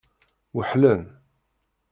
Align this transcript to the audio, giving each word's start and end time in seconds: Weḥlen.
Weḥlen. 0.55 1.01